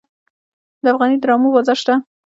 د 0.83 0.85
افغاني 0.93 1.17
ډرامو 1.23 1.53
بازار 1.55 1.77
شته؟ 1.81 1.93